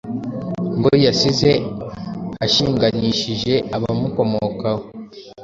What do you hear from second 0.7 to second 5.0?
ngo yasize ashinganishije abamukomokaho